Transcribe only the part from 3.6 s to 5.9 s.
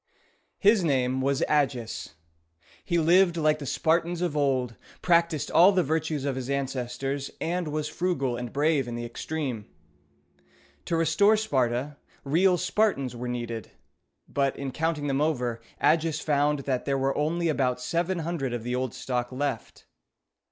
Spartans of old, practiced all the